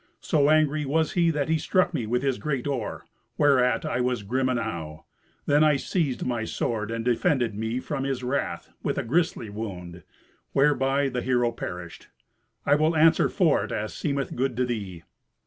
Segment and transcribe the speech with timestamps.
[0.21, 3.05] So angry was he that he struck me with his great oar,
[3.37, 5.03] whereat I was grim enow.
[5.45, 10.01] Then I seized my sword, and defended me from his wrath with a grisly wound,
[10.53, 12.07] whereby the hero perished.
[12.65, 15.03] I will answer for it as seemeth good to thee."